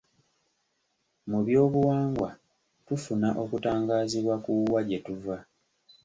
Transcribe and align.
Mu 1.29 1.39
byobuwangwa, 1.45 2.29
tufuna 2.85 3.29
okutangaazibwa 3.43 4.35
ku 4.43 4.51
wa 4.73 4.81
gye 4.87 4.99
tuva. 5.05 5.37